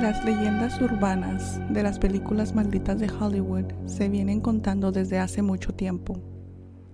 [0.00, 5.74] Las leyendas urbanas de las películas malditas de Hollywood se vienen contando desde hace mucho
[5.74, 6.18] tiempo.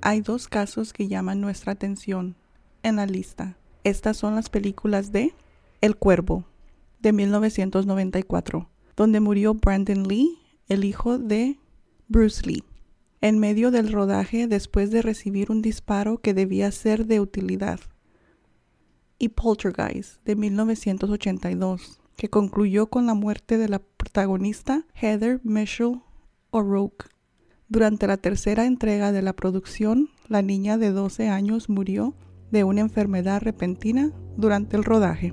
[0.01, 2.35] Hay dos casos que llaman nuestra atención
[2.83, 3.59] en la lista.
[3.85, 5.33] Estas son las películas de
[5.81, 6.47] El Cuervo,
[6.99, 11.61] de 1994, donde murió Brandon Lee, el hijo de
[12.09, 12.65] Bruce Lee,
[13.21, 17.79] en medio del rodaje después de recibir un disparo que debía ser de utilidad.
[19.17, 26.01] Y Poltergeist, de 1982, que concluyó con la muerte de la protagonista Heather Mitchell
[26.51, 27.07] O'Rourke.
[27.69, 32.15] Durante la tercera entrega de la producción, la niña de 12 años murió
[32.51, 35.33] de una enfermedad repentina durante el rodaje.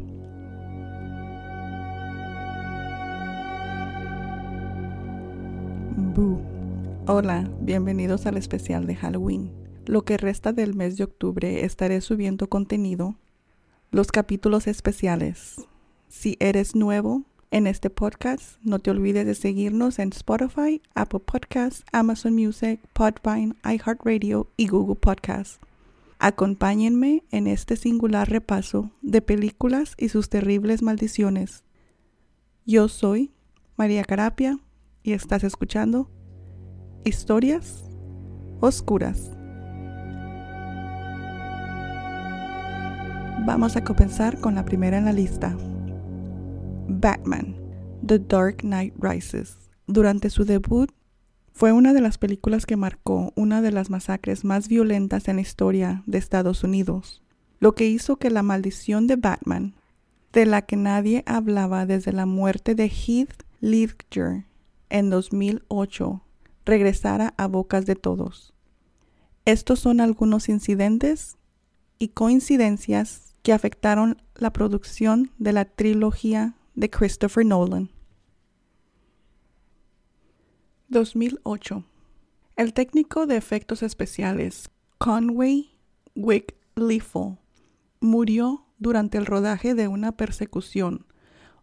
[6.15, 6.41] Boo.
[7.07, 9.51] Hola, bienvenidos al especial de Halloween.
[9.85, 13.15] Lo que resta del mes de octubre estaré subiendo contenido,
[13.91, 15.55] los capítulos especiales.
[16.13, 21.83] Si eres nuevo en este podcast, no te olvides de seguirnos en Spotify, Apple Podcasts,
[21.91, 25.59] Amazon Music, Podvine, iHeartRadio y Google Podcasts.
[26.19, 31.63] Acompáñenme en este singular repaso de películas y sus terribles maldiciones.
[32.63, 33.31] Yo soy
[33.75, 34.59] María Carapia
[35.01, 36.11] y estás escuchando
[37.03, 37.83] Historias
[38.61, 39.31] Oscuras.
[43.45, 45.57] Vamos a comenzar con la primera en la lista.
[46.99, 47.55] Batman,
[48.05, 49.57] The Dark Knight Rises.
[49.87, 50.91] Durante su debut,
[51.51, 55.41] fue una de las películas que marcó una de las masacres más violentas en la
[55.41, 57.21] historia de Estados Unidos,
[57.59, 59.75] lo que hizo que la maldición de Batman,
[60.31, 64.45] de la que nadie hablaba desde la muerte de Heath Ledger
[64.89, 66.23] en 2008,
[66.65, 68.53] regresara a bocas de todos.
[69.45, 71.37] Estos son algunos incidentes
[71.99, 77.89] y coincidencias que afectaron la producción de la trilogía de Christopher Nolan.
[80.89, 81.83] 2008.
[82.55, 85.71] El técnico de efectos especiales Conway
[86.15, 87.37] Wick-Liefel
[87.99, 91.05] murió durante el rodaje de una persecución.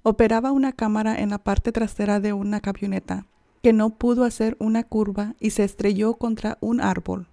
[0.02, 3.26] Operaba una cámara en la parte trasera de una camioneta
[3.62, 7.28] que no pudo hacer una curva y se estrelló contra un árbol.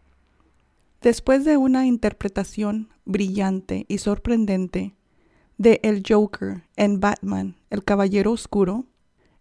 [1.01, 4.96] Después de una interpretación brillante y sorprendente
[5.57, 8.85] de El Joker en Batman, El Caballero Oscuro,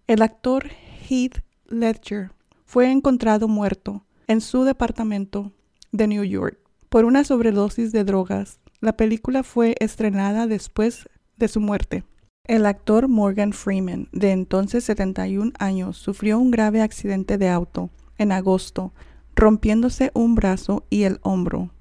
[0.06, 0.70] el actor
[1.08, 2.30] Heath Ledger
[2.64, 5.52] fue encontrado muerto en su departamento
[5.92, 8.60] de New York por una sobredosis de drogas.
[8.80, 12.04] La película fue estrenada después de su muerte.
[12.44, 18.32] El actor Morgan Freeman, de entonces 71 años, sufrió un grave accidente de auto en
[18.32, 18.92] agosto,
[19.34, 21.72] rompiéndose un brazo y el hombro.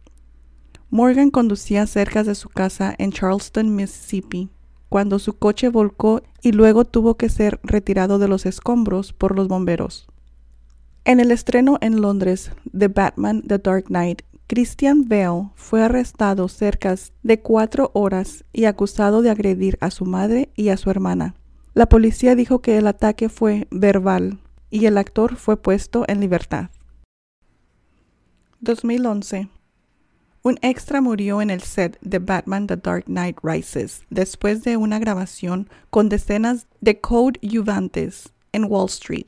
[0.89, 4.49] Morgan conducía cerca de su casa en Charleston, Mississippi,
[4.89, 9.47] cuando su coche volcó y luego tuvo que ser retirado de los escombros por los
[9.47, 10.07] bomberos.
[11.03, 16.95] En el estreno en Londres de Batman The Dark Knight, Christian Bale fue arrestado cerca
[17.23, 21.35] de cuatro horas y acusado de agredir a su madre y a su hermana.
[21.73, 26.69] La policía dijo que el ataque fue verbal y el actor fue puesto en libertad.
[28.61, 29.49] 2011
[30.45, 34.99] un extra murió en el set de Batman The Dark Knight Rises después de una
[34.99, 39.25] grabación con decenas de coadyuvantes en Wall Street.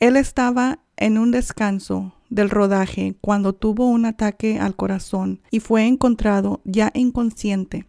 [0.00, 5.86] Él estaba en un descanso del rodaje cuando tuvo un ataque al corazón y fue
[5.86, 7.86] encontrado ya inconsciente.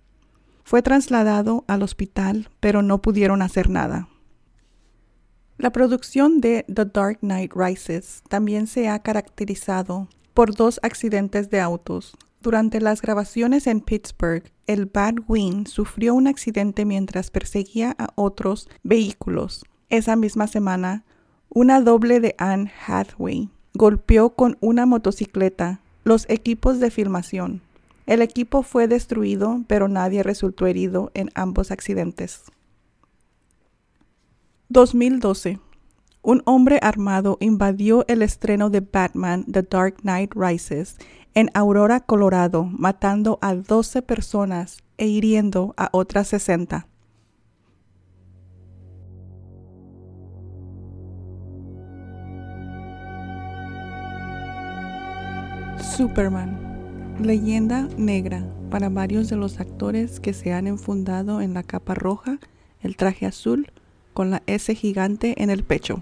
[0.66, 4.10] Fue trasladado al hospital, pero no pudieron hacer nada.
[5.58, 11.62] La producción de The Dark Knight Rises también se ha caracterizado por dos accidentes de
[11.62, 18.70] autos, durante las grabaciones en Pittsburgh, el Batwing sufrió un accidente mientras perseguía a otros
[18.84, 19.66] vehículos.
[19.90, 21.06] Esa misma semana,
[21.50, 27.64] una doble de Anne Hathaway golpeó con una motocicleta los equipos de filmación.
[28.06, 32.44] El equipo fue destruido, pero nadie resultó herido en ambos accidentes.
[34.70, 35.60] 2012.
[36.28, 40.98] Un hombre armado invadió el estreno de Batman The Dark Knight Rises
[41.36, 46.88] en Aurora, Colorado, matando a 12 personas e hiriendo a otras 60.
[55.96, 61.94] Superman, leyenda negra para varios de los actores que se han enfundado en la capa
[61.94, 62.40] roja,
[62.82, 63.72] el traje azul,
[64.16, 66.02] con la S gigante en el pecho.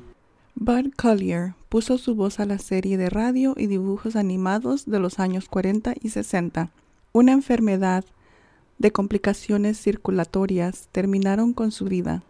[0.55, 5.19] Bud Collier puso su voz a la serie de radio y dibujos animados de los
[5.19, 6.69] años 40 y 60.
[7.11, 8.05] Una enfermedad
[8.77, 12.21] de complicaciones circulatorias terminaron con su vida.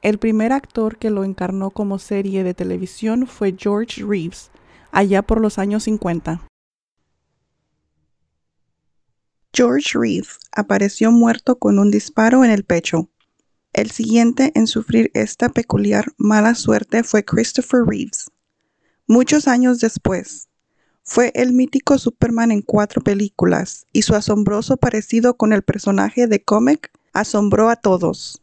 [0.00, 4.50] El primer actor que lo encarnó como serie de televisión fue George Reeves,
[4.90, 6.40] allá por los años 50.
[9.52, 13.10] George Reeves apareció muerto con un disparo en el pecho.
[13.72, 18.30] El siguiente en sufrir esta peculiar mala suerte fue Christopher Reeves.
[19.06, 20.48] Muchos años después,
[21.02, 26.42] fue el mítico Superman en cuatro películas y su asombroso parecido con el personaje de
[26.42, 28.42] cómic asombró a todos.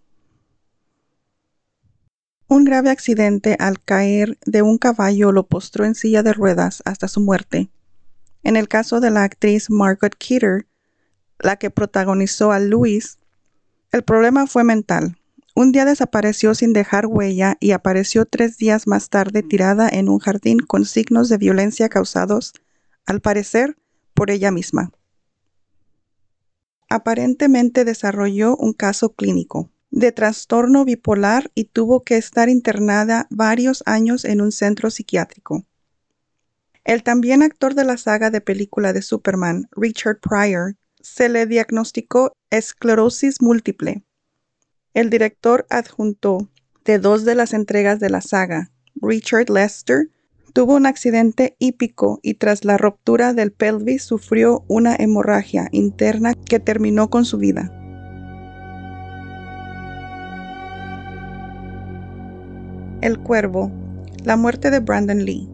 [2.49, 7.07] Un grave accidente al caer de un caballo lo postró en silla de ruedas hasta
[7.07, 7.69] su muerte.
[8.43, 10.67] En el caso de la actriz Margot Kidder,
[11.39, 13.16] la que protagonizó a Louis,
[13.97, 15.17] el problema fue mental.
[15.55, 20.19] Un día desapareció sin dejar huella y apareció tres días más tarde tirada en un
[20.19, 22.53] jardín con signos de violencia causados,
[23.07, 23.75] al parecer,
[24.13, 24.91] por ella misma.
[26.89, 34.25] Aparentemente desarrolló un caso clínico de trastorno bipolar y tuvo que estar internada varios años
[34.25, 35.65] en un centro psiquiátrico.
[36.83, 40.75] El también actor de la saga de película de Superman, Richard Pryor,
[41.07, 44.03] se le diagnosticó esclerosis múltiple.
[44.93, 46.49] El director adjunto
[46.85, 48.71] de dos de las entregas de la saga,
[49.01, 50.09] Richard Lester,
[50.53, 56.59] tuvo un accidente hípico y tras la ruptura del pelvis sufrió una hemorragia interna que
[56.59, 57.71] terminó con su vida.
[63.01, 63.71] El Cuervo,
[64.23, 65.49] la muerte de Brandon Lee,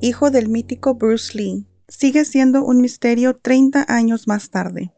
[0.00, 4.92] hijo del mítico Bruce Lee, sigue siendo un misterio 30 años más tarde.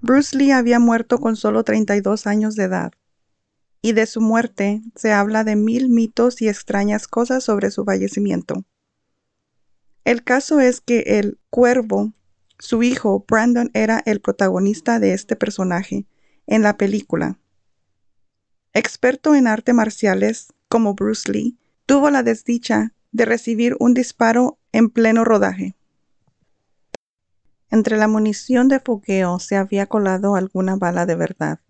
[0.00, 2.92] Bruce Lee había muerto con solo 32 años de edad,
[3.82, 8.64] y de su muerte se habla de mil mitos y extrañas cosas sobre su fallecimiento.
[10.04, 12.12] El caso es que el cuervo,
[12.58, 16.06] su hijo Brandon, era el protagonista de este personaje
[16.46, 17.38] en la película.
[18.74, 24.90] Experto en artes marciales como Bruce Lee, tuvo la desdicha de recibir un disparo en
[24.90, 25.77] pleno rodaje.
[27.70, 31.60] Entre la munición de fogueo se había colado alguna bala de verdad.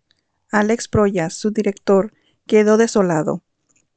[0.52, 2.12] Alex Proyas, su director,
[2.46, 3.42] quedó desolado.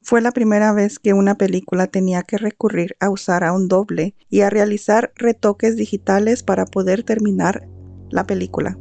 [0.02, 4.16] Fue la primera vez que una película tenía que recurrir a usar a un doble
[4.28, 7.68] y a realizar retoques digitales para poder terminar
[8.10, 8.76] la película.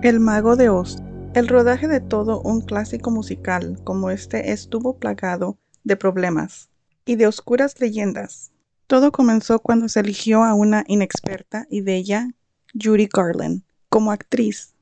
[0.00, 0.96] El Mago de Oz.
[1.34, 6.70] El rodaje de todo un clásico musical como este estuvo plagado de problemas
[7.08, 8.50] y de oscuras leyendas.
[8.86, 12.34] Todo comenzó cuando se eligió a una inexperta y bella
[12.74, 14.74] Judy Garland como actriz.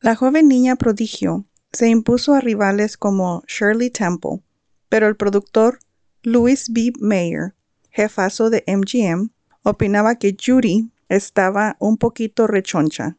[0.00, 4.40] La joven niña prodigio se impuso a rivales como Shirley Temple,
[4.88, 5.78] pero el productor
[6.22, 6.94] Louis B.
[7.00, 7.54] Mayer,
[7.90, 9.28] jefazo de MGM,
[9.62, 13.18] opinaba que Judy estaba un poquito rechoncha.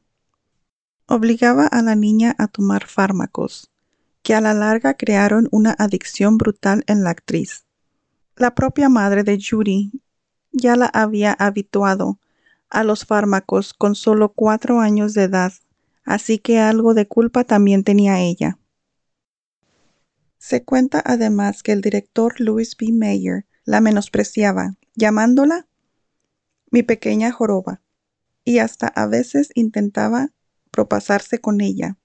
[1.05, 3.69] Obligaba a la niña a tomar fármacos,
[4.23, 7.64] que a la larga crearon una adicción brutal en la actriz.
[8.37, 9.91] La propia madre de Judy
[10.51, 12.19] ya la había habituado
[12.69, 15.53] a los fármacos con solo cuatro años de edad,
[16.03, 18.59] así que algo de culpa también tenía ella.
[20.37, 22.91] Se cuenta además que el director Louis B.
[22.91, 25.67] Mayer la menospreciaba, llamándola
[26.71, 27.81] mi pequeña joroba,
[28.43, 30.33] y hasta a veces intentaba
[30.71, 31.97] propasarse con ella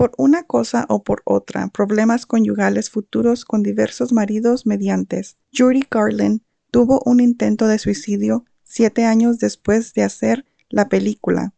[0.00, 5.36] por una cosa o por otra, problemas conyugales futuros con diversos maridos mediantes.
[5.54, 6.40] Judy Garland
[6.70, 11.52] tuvo un intento de suicidio siete años después de hacer la película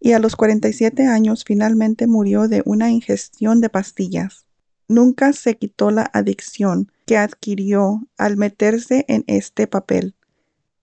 [0.00, 4.46] y a los 47 años finalmente murió de una ingestión de pastillas.
[4.88, 10.14] Nunca se quitó la adicción que adquirió al meterse en este papel.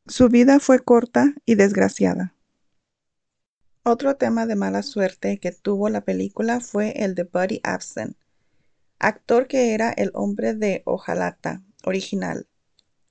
[0.06, 2.36] Su vida fue corta y desgraciada.
[3.84, 8.16] Otro tema de mala suerte que tuvo la película fue el de Buddy Absent,
[9.00, 12.48] actor que era el hombre de hojalata original.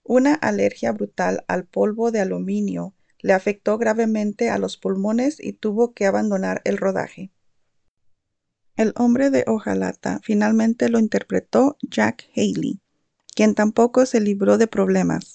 [0.04, 5.92] Una alergia brutal al polvo de aluminio le afectó gravemente a los pulmones y tuvo
[5.92, 7.32] que abandonar el rodaje.
[8.76, 12.80] El hombre de hojalata finalmente lo interpretó Jack Haley,
[13.34, 15.32] quien tampoco se libró de problemas.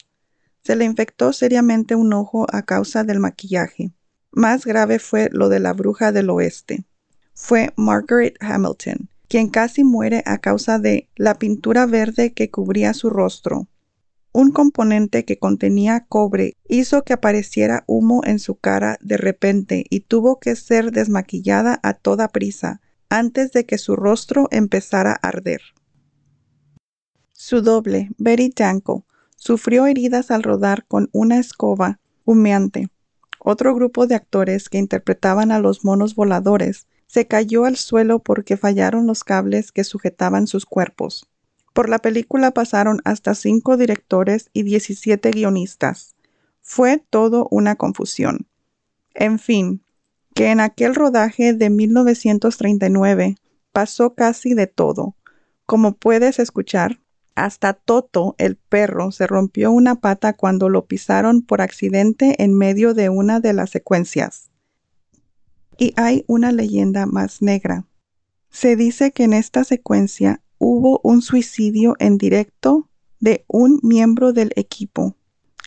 [0.64, 3.92] Se le infectó seriamente un ojo a causa del maquillaje.
[4.36, 6.84] Más grave fue lo de la bruja del oeste.
[7.34, 13.10] Fue Margaret Hamilton, quien casi muere a causa de la pintura verde que cubría su
[13.10, 13.70] rostro.
[14.34, 20.02] Un componente que contenía cobre hizo que apareciera humo en su cara de repente y
[20.02, 25.62] tuvo que ser desmaquillada a toda prisa antes de que su rostro empezara a arder.
[27.32, 29.06] Su doble, Betty Danko,
[29.38, 32.90] sufrió heridas al rodar con una escoba humeante
[33.46, 38.58] otro grupo de actores que interpretaban a los monos voladores se cayó al suelo porque
[38.58, 41.30] fallaron los cables que sujetaban sus cuerpos.
[41.72, 46.16] Por la película pasaron hasta cinco directores y 17 guionistas.
[46.62, 48.48] Fue todo una confusión.
[49.14, 49.84] En fin,
[50.34, 53.36] que en aquel rodaje de 1939
[53.72, 55.16] pasó casi de todo.
[55.68, 57.00] Como puedes escuchar,
[57.36, 62.94] hasta Toto, el perro, se rompió una pata cuando lo pisaron por accidente en medio
[62.94, 64.50] de una de las secuencias.
[65.78, 67.86] Y hay una leyenda más negra.
[68.50, 72.90] Se dice que en esta secuencia hubo un suicidio en directo
[73.20, 75.18] de un miembro del equipo.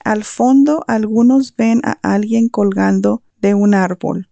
[0.04, 4.30] Al fondo algunos ven a alguien colgando de un árbol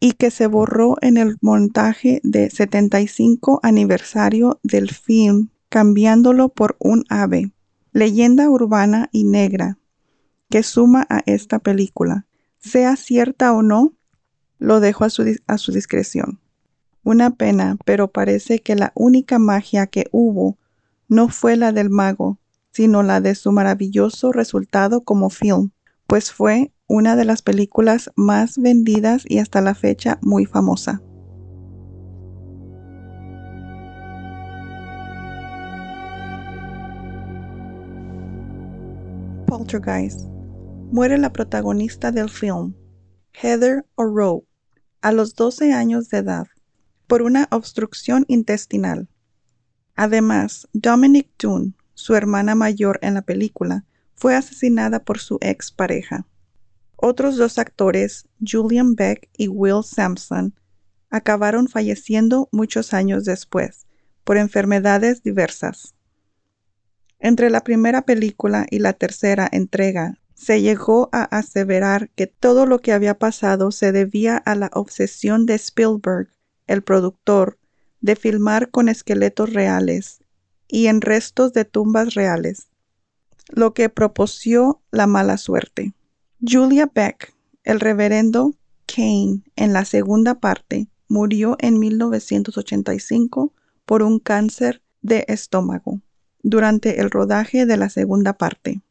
[0.00, 7.04] y que se borró en el montaje de 75 aniversario del film cambiándolo por un
[7.08, 7.50] ave.
[7.90, 9.80] Leyenda urbana y negra
[10.48, 12.26] que suma a esta película.
[12.60, 13.92] Sea cierta o no,
[14.60, 16.38] lo dejo a su, a su discreción.
[17.02, 20.58] Una pena, pero parece que la única magia que hubo
[21.08, 22.38] no fue la del mago,
[22.70, 25.72] sino la de su maravilloso resultado como film,
[26.06, 31.02] pues fue una de las películas más vendidas y hasta la fecha muy famosa.
[39.56, 40.26] Poltergeist.
[40.90, 42.74] Muere la protagonista del film,
[43.40, 44.48] Heather O'Rourke,
[45.00, 46.48] a los 12 años de edad,
[47.06, 49.08] por una obstrucción intestinal.
[49.94, 53.84] Además, Dominic Toon, su hermana mayor en la película,
[54.16, 56.26] fue asesinada por su ex pareja.
[56.96, 60.52] Otros dos actores, Julian Beck y Will Sampson,
[61.10, 63.86] acabaron falleciendo muchos años después,
[64.24, 65.93] por enfermedades diversas.
[67.24, 72.80] Entre la primera película y la tercera entrega, se llegó a aseverar que todo lo
[72.80, 76.28] que había pasado se debía a la obsesión de Spielberg,
[76.66, 77.58] el productor,
[78.02, 80.20] de filmar con esqueletos reales
[80.68, 82.68] y en restos de tumbas reales,
[83.48, 85.94] lo que propició la mala suerte.
[86.46, 88.54] Julia Beck, el reverendo
[88.84, 93.54] Kane en la segunda parte, murió en 1985
[93.86, 96.02] por un cáncer de estómago
[96.44, 98.82] durante el rodaje de la segunda parte.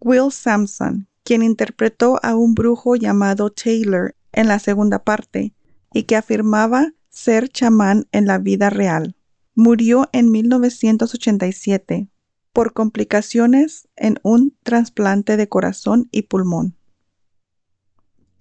[0.00, 5.54] Will Sampson, quien interpretó a un brujo llamado Taylor en la segunda parte
[5.92, 9.14] y que afirmaba ser chamán en la vida real,
[9.54, 12.08] murió en 1987
[12.52, 16.76] por complicaciones en un trasplante de corazón y pulmón.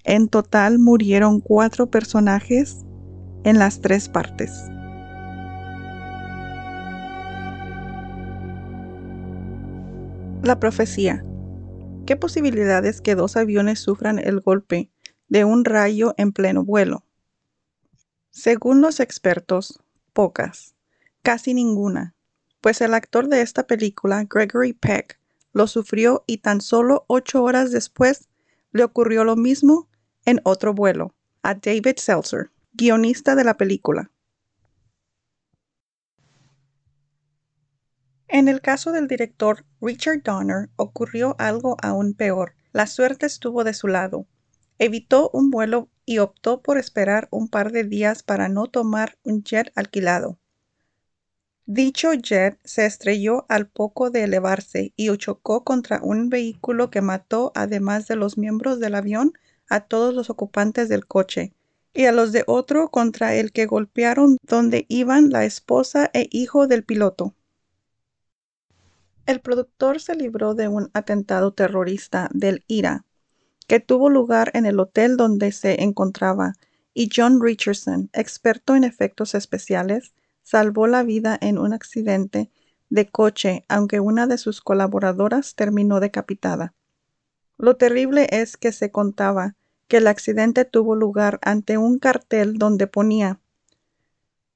[0.06, 2.86] En total murieron cuatro personajes
[3.44, 4.52] en las tres partes.
[10.44, 11.24] La profecía.
[12.06, 14.92] ¿Qué posibilidades que dos aviones sufran el golpe
[15.30, 17.06] de un rayo en pleno vuelo?
[18.30, 19.80] Según los expertos,
[20.12, 20.76] pocas,
[21.22, 22.14] casi ninguna,
[22.60, 25.18] pues el actor de esta película, Gregory Peck,
[25.54, 28.28] lo sufrió y tan solo ocho horas después
[28.74, 29.88] le ocurrió lo mismo
[30.26, 34.12] en otro vuelo, a David Seltzer, guionista de la película.
[38.34, 42.56] En el caso del director Richard Donner ocurrió algo aún peor.
[42.72, 44.26] La suerte estuvo de su lado.
[44.80, 49.44] Evitó un vuelo y optó por esperar un par de días para no tomar un
[49.44, 50.40] jet alquilado.
[51.68, 57.52] Dicho jet se estrelló al poco de elevarse y chocó contra un vehículo que mató,
[57.54, 59.34] además de los miembros del avión,
[59.70, 61.54] a todos los ocupantes del coche,
[61.94, 66.66] y a los de otro contra el que golpearon donde iban la esposa e hijo
[66.66, 67.36] del piloto.
[69.26, 73.06] El productor se libró de un atentado terrorista del IRA,
[73.68, 76.54] que tuvo lugar en el hotel donde se encontraba,
[76.94, 80.14] y John Richardson, experto en efectos especiales,
[80.44, 82.52] salvó la vida en un accidente
[82.90, 86.74] de coche, aunque una de sus colaboradoras terminó decapitada.
[87.58, 89.56] Lo terrible es que se contaba
[89.88, 93.40] que el accidente tuvo lugar ante un cartel donde ponía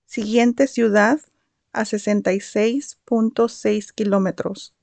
[0.05, 1.19] siguiente ciudad
[1.79, 4.75] a 66.6 kilómetros.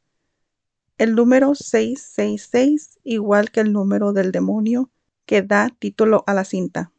[0.97, 4.91] El número 666 igual que el número del demonio
[5.27, 6.93] que da título a la cinta.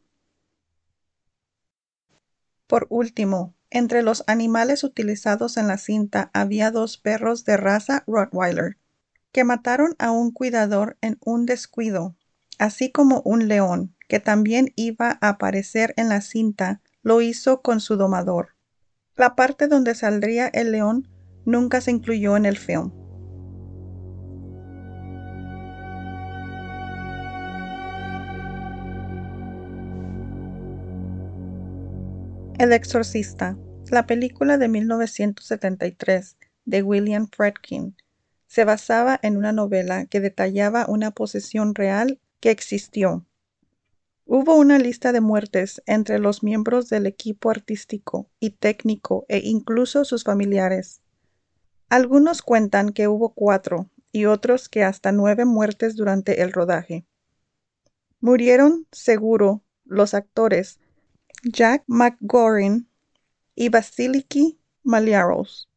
[2.68, 8.78] Por último, entre los animales utilizados en la cinta había dos perros de raza Rottweiler,
[9.32, 12.16] que mataron a un cuidador en un descuido,
[12.58, 17.82] así como un león, que también iba a aparecer en la cinta, lo hizo con
[17.82, 18.55] su domador.
[19.18, 21.08] La parte donde saldría el león
[21.46, 22.92] nunca se incluyó en el film.
[32.58, 33.58] El Exorcista,
[33.90, 37.96] la película de 1973 de William Friedkin,
[38.48, 43.26] se basaba en una novela que detallaba una posesión real que existió.
[44.28, 50.04] Hubo una lista de muertes entre los miembros del equipo artístico y técnico e incluso
[50.04, 51.02] sus familiares.
[51.90, 57.06] Algunos cuentan que hubo cuatro y otros que hasta nueve muertes durante el rodaje.
[58.20, 60.80] Murieron, seguro, los actores
[61.44, 62.90] Jack McGorin
[63.54, 65.70] y Vasiliki Maliaros,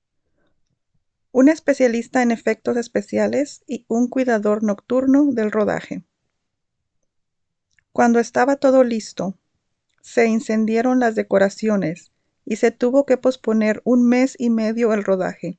[1.30, 6.07] un especialista en efectos especiales y un cuidador nocturno del rodaje.
[7.98, 9.36] Cuando estaba todo listo,
[10.02, 12.12] se incendiaron las decoraciones
[12.44, 15.58] y se tuvo que posponer un mes y medio el rodaje.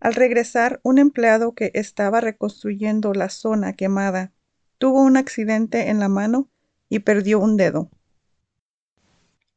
[0.00, 4.32] Al regresar, un empleado que estaba reconstruyendo la zona quemada
[4.78, 6.50] tuvo un accidente en la mano
[6.88, 7.88] y perdió un dedo.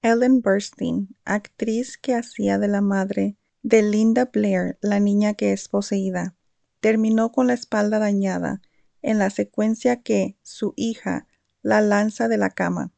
[0.04, 5.68] Ellen Burstyn, actriz que hacía de la madre de Linda Blair, la niña que es
[5.68, 6.36] poseída,
[6.80, 8.62] terminó con la espalda dañada
[9.02, 11.28] en la secuencia que su hija
[11.62, 12.92] la lanza de la cama.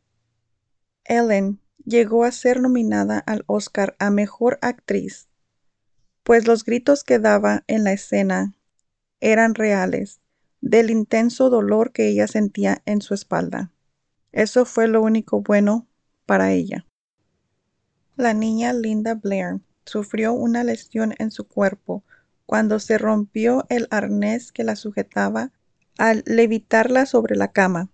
[1.06, 5.28] Ellen llegó a ser nominada al Oscar a Mejor Actriz,
[6.24, 8.54] pues los gritos que daba en la escena
[9.20, 10.22] eran reales,
[10.62, 13.72] del intenso dolor que ella sentía en su espalda.
[14.32, 15.88] Eso fue lo único bueno
[16.26, 16.86] para ella.
[18.16, 22.04] La niña Linda Blair sufrió una lesión en su cuerpo
[22.46, 25.52] cuando se rompió el arnés que la sujetaba
[26.00, 27.90] al levitarla sobre la cama.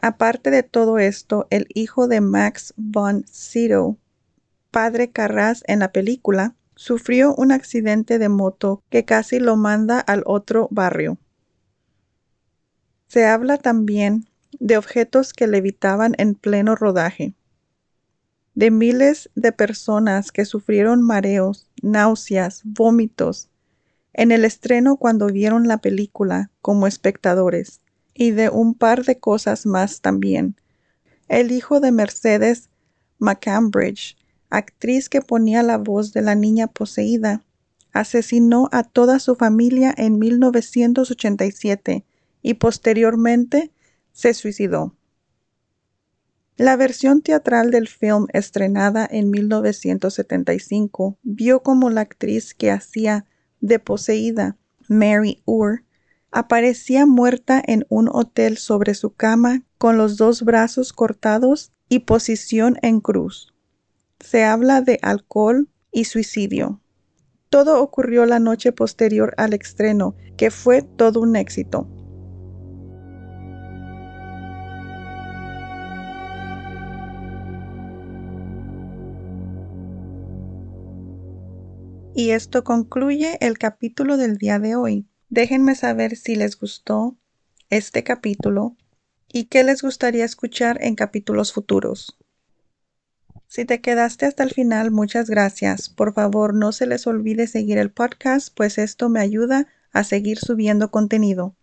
[0.00, 3.98] Aparte de todo esto, el hijo de Max von Sydow,
[4.70, 10.22] padre Carras en la película, sufrió un accidente de moto que casi lo manda al
[10.26, 11.18] otro barrio.
[13.08, 14.28] Se habla también
[14.60, 17.34] de objetos que levitaban en pleno rodaje
[18.54, 23.48] de miles de personas que sufrieron mareos, náuseas, vómitos
[24.14, 27.80] en el estreno cuando vieron la película como espectadores,
[28.14, 30.56] y de un par de cosas más también.
[31.28, 32.68] El hijo de Mercedes
[33.18, 34.16] McCambridge,
[34.50, 37.42] actriz que ponía la voz de la niña poseída,
[37.92, 42.04] asesinó a toda su familia en 1987
[42.42, 43.70] y posteriormente
[44.12, 44.94] se suicidó.
[46.56, 53.24] La versión teatral del film estrenada en 1975 vio como la actriz que hacía
[53.62, 55.84] de poseída, Mary Ur,
[56.30, 62.78] aparecía muerta en un hotel sobre su cama con los dos brazos cortados y posición
[62.82, 63.54] en cruz.
[64.20, 66.80] Se habla de alcohol y suicidio.
[67.48, 71.86] Todo ocurrió la noche posterior al estreno, que fue todo un éxito.
[82.14, 85.06] Y esto concluye el capítulo del día de hoy.
[85.30, 87.16] Déjenme saber si les gustó
[87.70, 88.76] este capítulo
[89.32, 92.18] y qué les gustaría escuchar en capítulos futuros.
[93.46, 95.88] Si te quedaste hasta el final, muchas gracias.
[95.88, 100.38] Por favor, no se les olvide seguir el podcast, pues esto me ayuda a seguir
[100.38, 101.56] subiendo contenido.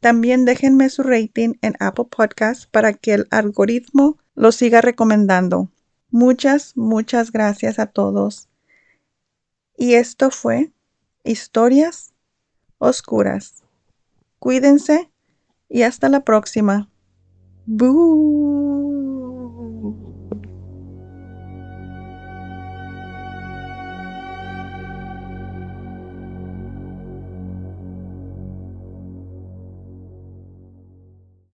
[0.00, 5.70] También déjenme su rating en Apple Podcasts para que el algoritmo lo siga recomendando.
[6.10, 8.48] Muchas, muchas gracias a todos.
[9.76, 10.72] Y esto fue
[11.24, 12.12] Historias
[12.78, 13.62] Oscuras.
[14.38, 15.10] Cuídense
[15.68, 16.90] y hasta la próxima.
[17.66, 18.81] Boo.